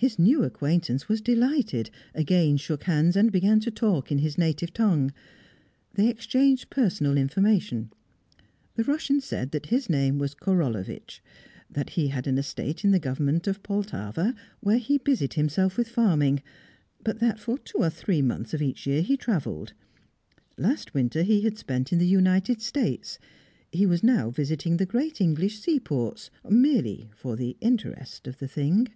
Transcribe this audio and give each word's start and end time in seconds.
His 0.00 0.16
new 0.16 0.44
acquaintance 0.44 1.08
was 1.08 1.20
delighted, 1.20 1.90
again 2.14 2.56
shook 2.56 2.84
hands, 2.84 3.16
and 3.16 3.32
began 3.32 3.58
to 3.58 3.70
talk 3.72 4.12
in 4.12 4.18
his 4.18 4.38
native 4.38 4.72
tongue. 4.72 5.10
They 5.94 6.06
exchanged 6.06 6.70
personal 6.70 7.16
information. 7.18 7.92
The 8.76 8.84
Russian 8.84 9.20
said 9.20 9.50
that 9.50 9.66
his 9.74 9.90
name 9.90 10.18
was 10.18 10.34
Korolevitch; 10.36 11.20
that 11.68 11.90
he 11.90 12.06
had 12.08 12.28
an 12.28 12.38
estate 12.38 12.84
in 12.84 12.92
the 12.92 13.00
Government 13.00 13.48
of 13.48 13.60
Poltava, 13.64 14.36
where 14.60 14.78
he 14.78 14.98
busied 14.98 15.34
himself 15.34 15.76
with 15.76 15.88
farming, 15.88 16.44
but 17.02 17.18
that 17.18 17.40
for 17.40 17.58
two 17.58 17.78
or 17.78 17.90
three 17.90 18.22
months 18.22 18.54
of 18.54 18.62
each 18.62 18.86
year 18.86 19.02
he 19.02 19.16
travelled. 19.16 19.72
Last 20.56 20.94
winter 20.94 21.24
he 21.24 21.40
had 21.40 21.58
spent 21.58 21.92
in 21.92 21.98
the 21.98 22.06
United 22.06 22.62
States; 22.62 23.18
he 23.72 23.84
was 23.84 24.04
now 24.04 24.30
visiting 24.30 24.76
the 24.76 24.86
great 24.86 25.20
English 25.20 25.58
seaports, 25.58 26.30
merely 26.48 27.10
for 27.16 27.34
the 27.34 27.56
interest 27.60 28.28
of 28.28 28.38
the 28.38 28.46
thing. 28.46 28.86